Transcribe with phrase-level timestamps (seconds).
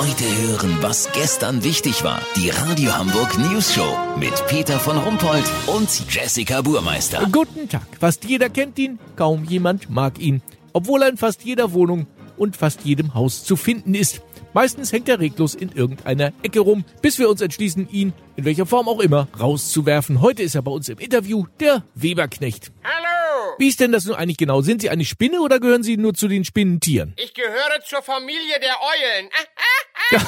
[0.00, 2.22] Heute hören, was gestern wichtig war.
[2.34, 7.28] Die Radio Hamburg News Show mit Peter von Rumpold und Jessica Burmeister.
[7.30, 7.82] Guten Tag.
[8.00, 10.40] Fast jeder kennt ihn, kaum jemand mag ihn.
[10.72, 12.06] Obwohl er in fast jeder Wohnung
[12.38, 14.22] und fast jedem Haus zu finden ist.
[14.54, 18.64] Meistens hängt er reglos in irgendeiner Ecke rum, bis wir uns entschließen, ihn, in welcher
[18.64, 20.22] Form auch immer, rauszuwerfen.
[20.22, 22.72] Heute ist er bei uns im Interview, der Weberknecht.
[22.82, 23.10] Hallo!
[23.58, 24.62] Wie ist denn das nun eigentlich genau?
[24.62, 27.14] Sind Sie eine Spinne oder gehören Sie nur zu den Spinnentieren?
[27.16, 29.28] Ich gehöre zur Familie der Eulen.
[29.32, 29.46] Ah,
[30.10, 30.20] Ja,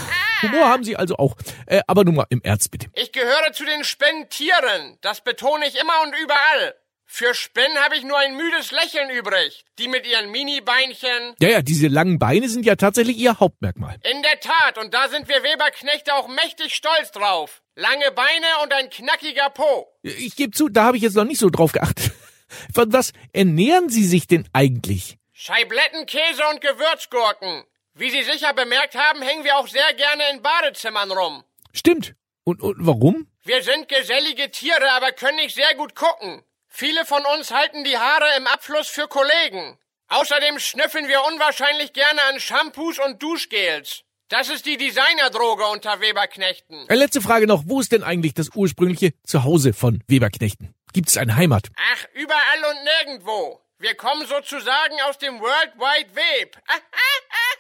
[0.43, 1.37] Humor haben Sie also auch.
[1.67, 2.89] Äh, aber nun mal im Ernst bitte.
[2.95, 4.99] Ich gehöre zu den Spenntieren.
[5.01, 6.75] Das betone ich immer und überall.
[7.15, 9.67] Für Spinnen habe ich nur ein müdes Lächeln übrig.
[9.79, 11.35] Die mit ihren Mini-Beinchen.
[11.41, 13.99] Ja, ja, diese langen Beine sind ja tatsächlich Ihr Hauptmerkmal.
[14.11, 17.63] In der Tat, und da sind wir Weberknechte auch mächtig stolz drauf.
[17.77, 19.89] Lange Beine und ein knackiger Po.
[20.03, 22.13] Ich gebe zu, da habe ich jetzt noch nicht so drauf geachtet.
[22.75, 25.19] Von was ernähren Sie sich denn eigentlich?
[25.35, 27.65] Scheibletten, Käse und Gewürzgurken.
[27.95, 31.45] Wie Sie sicher bemerkt haben, hängen wir auch sehr gerne in Badezimmern rum.
[31.73, 32.15] Stimmt.
[32.45, 33.29] Und, und warum?
[33.45, 36.43] Wir sind gesellige Tiere, aber können nicht sehr gut gucken.
[36.69, 39.79] Viele von uns halten die Haare im Abfluss für Kollegen.
[40.09, 44.03] Außerdem schnüffeln wir unwahrscheinlich gerne an Shampoos und Duschgels.
[44.29, 46.89] Das ist die Designerdroge unter Weberknechten.
[46.89, 47.65] Äh, letzte Frage noch.
[47.67, 50.75] Wo ist denn eigentlich das ursprüngliche Zuhause von Weberknechten?
[50.95, 51.69] Gibt es eine Heimat?
[51.77, 53.61] Ach, überall und nirgendwo.
[53.79, 56.57] Wir kommen sozusagen aus dem World Wide Web.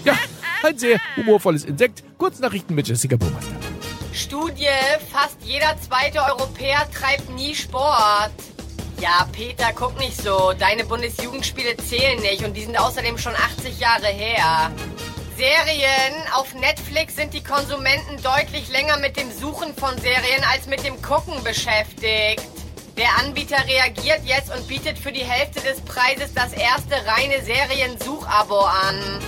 [0.05, 0.19] Ja,
[0.63, 2.03] ein sehr humorvolles Insekt.
[2.19, 3.53] Kurznachrichten mit Jessica Burmeister.
[4.13, 4.69] Studie,
[5.11, 8.33] fast jeder zweite Europäer treibt nie Sport.
[9.01, 10.53] Ja, Peter, guck nicht so.
[10.59, 14.71] Deine Bundesjugendspiele zählen nicht und die sind außerdem schon 80 Jahre her.
[15.37, 16.15] Serien.
[16.35, 21.01] Auf Netflix sind die Konsumenten deutlich länger mit dem Suchen von Serien als mit dem
[21.03, 22.47] Gucken beschäftigt.
[22.97, 28.61] Der Anbieter reagiert jetzt und bietet für die Hälfte des Preises das erste reine Seriensuchabo
[28.61, 29.19] an.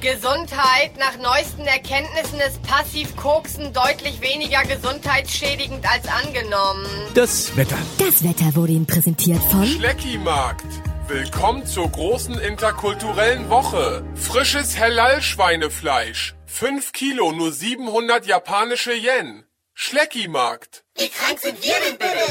[0.00, 0.96] Gesundheit.
[0.98, 6.86] Nach neuesten Erkenntnissen ist Passivkoksen deutlich weniger gesundheitsschädigend als angenommen.
[7.14, 7.78] Das Wetter.
[7.98, 10.66] Das Wetter wurde Ihnen präsentiert von Schleckimarkt.
[11.08, 14.04] Willkommen zur großen interkulturellen Woche.
[14.14, 16.34] Frisches Halal-Schweinefleisch.
[16.46, 19.44] 5 Kilo, nur 700 japanische Yen.
[19.74, 20.84] Schleckimarkt.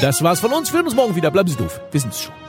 [0.00, 0.72] Das war's von uns.
[0.72, 1.30] Wir hören uns morgen wieder.
[1.30, 1.80] Bleiben Sie doof.
[1.92, 2.45] Wissen's schon.